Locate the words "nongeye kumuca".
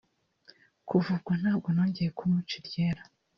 1.75-2.53